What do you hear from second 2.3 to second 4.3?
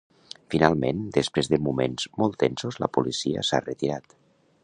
tensos, la policia s’ha retirat.